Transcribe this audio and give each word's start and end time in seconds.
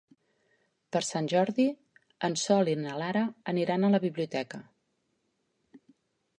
Per 0.95 1.01
Sant 1.07 1.29
Jordi 1.33 1.65
en 2.29 2.39
Sol 2.45 2.73
i 2.73 2.75
na 2.87 2.97
Lara 3.03 3.23
aniran 3.55 3.85
a 3.91 3.95
la 3.97 4.03
biblioteca. 4.09 4.65